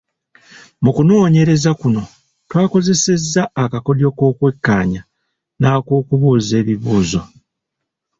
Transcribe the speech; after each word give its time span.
Mu 0.83 0.91
kunoonyereza 0.95 1.71
kuno 1.81 2.03
twakozesa 2.49 3.41
akakodyo 3.63 4.09
k’okwekkaanya 4.17 5.01
n’ak’okubuuza 5.59 6.53
ebibuuzo. 6.61 7.21